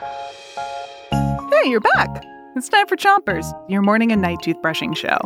[0.00, 2.24] Hey, you're back.
[2.56, 5.18] It's time for Chompers, your morning and night toothbrushing show.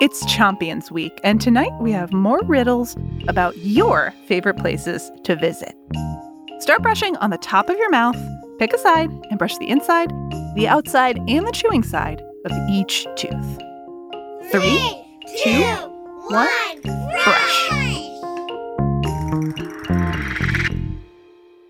[0.00, 2.96] It's Chompions Week, and tonight we have more riddles
[3.28, 5.76] about your favorite places to visit.
[6.60, 8.16] Start brushing on the top of your mouth,
[8.58, 10.10] pick a side, and brush the inside,
[10.54, 13.58] the outside, and the chewing side of each tooth.
[14.50, 15.04] Three,
[15.42, 15.62] two,
[16.28, 16.48] one,
[16.82, 17.70] brush.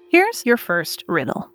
[0.09, 1.50] Here's your first riddle.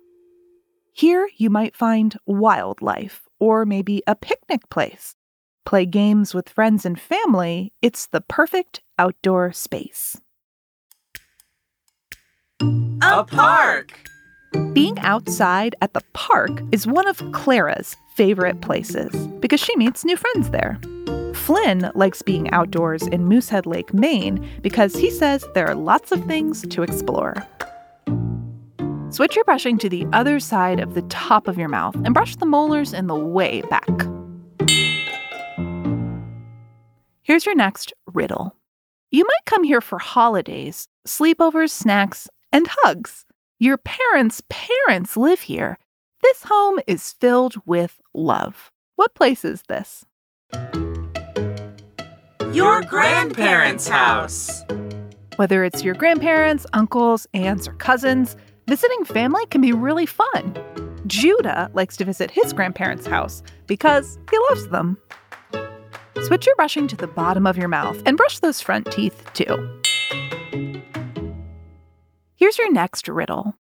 [0.98, 5.14] Here you might find wildlife or maybe a picnic place.
[5.64, 7.72] Play games with friends and family.
[7.80, 10.20] It's the perfect outdoor space.
[12.60, 13.92] A park!
[14.72, 20.16] Being outside at the park is one of Clara's favorite places because she meets new
[20.16, 20.80] friends there.
[21.32, 26.24] Flynn likes being outdoors in Moosehead Lake, Maine because he says there are lots of
[26.24, 27.36] things to explore.
[29.10, 32.36] Switch your brushing to the other side of the top of your mouth and brush
[32.36, 33.88] the molars in the way back.
[37.22, 38.54] Here's your next riddle.
[39.10, 43.24] You might come here for holidays, sleepovers, snacks, and hugs.
[43.58, 45.78] Your parents' parents live here.
[46.22, 48.70] This home is filled with love.
[48.96, 50.04] What place is this?
[52.52, 54.64] Your grandparents' house!
[55.36, 58.36] Whether it's your grandparents, uncles, aunts, or cousins,
[58.68, 60.54] visiting family can be really fun.
[61.06, 64.98] Judah likes to visit his grandparents' house because he loves them.
[66.22, 69.80] Switch your brushing to the bottom of your mouth and brush those front teeth too.
[72.36, 73.54] Here's your next riddle.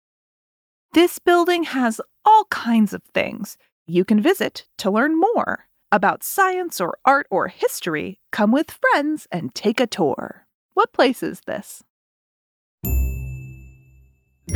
[0.92, 5.68] This building has all kinds of things you can visit to learn more.
[5.92, 10.46] About science or art or history, come with friends and take a tour.
[10.74, 11.84] What place is this?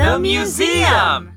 [0.00, 1.36] The museum!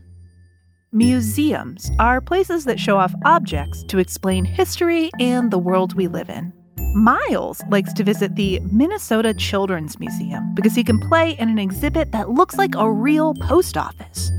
[0.94, 6.30] Museums are places that show off objects to explain history and the world we live
[6.30, 6.54] in.
[6.96, 12.14] Miles likes to visit the Minnesota Children's Museum because he can play in an exhibit
[12.14, 14.32] that looks like a real post office.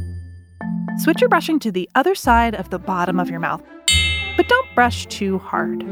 [0.96, 3.62] Switch your brushing to the other side of the bottom of your mouth,
[4.38, 5.84] but don't brush too hard.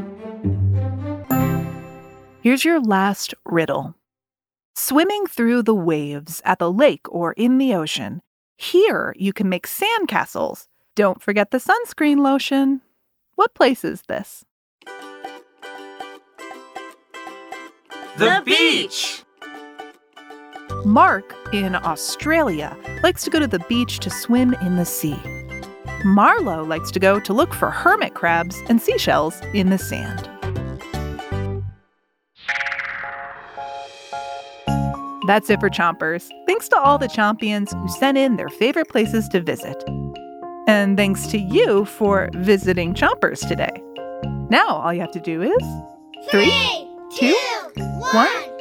[2.41, 3.95] Here's your last riddle.
[4.75, 8.23] Swimming through the waves at the lake or in the ocean,
[8.57, 10.67] here you can make sandcastles.
[10.95, 12.81] Don't forget the sunscreen lotion.
[13.35, 14.43] What place is this?
[18.17, 19.23] The beach!
[20.85, 25.19] Mark in Australia likes to go to the beach to swim in the sea.
[26.03, 30.29] Marlo likes to go to look for hermit crabs and seashells in the sand.
[35.25, 36.29] That's it for Chompers.
[36.45, 39.81] Thanks to all the champions who sent in their favorite places to visit.
[40.67, 43.81] And thanks to you for visiting Chompers today.
[44.49, 45.63] Now all you have to do is
[46.29, 47.37] three, two,
[48.13, 48.53] one,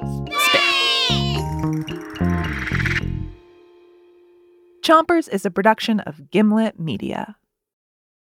[4.82, 7.36] Chompers is a production of Gimlet Media.